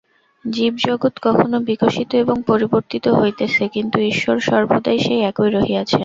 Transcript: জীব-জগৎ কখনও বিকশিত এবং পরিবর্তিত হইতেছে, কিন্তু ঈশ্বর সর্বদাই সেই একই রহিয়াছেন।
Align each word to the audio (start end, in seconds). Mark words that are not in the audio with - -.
জীব-জগৎ 0.45 1.15
কখনও 1.21 1.59
বিকশিত 1.67 2.11
এবং 2.15 2.37
পরিবর্তিত 2.47 3.05
হইতেছে, 3.19 3.63
কিন্তু 3.73 3.97
ঈশ্বর 4.11 4.37
সর্বদাই 4.41 4.99
সেই 4.99 5.21
একই 5.29 5.49
রহিয়াছেন। 5.49 5.99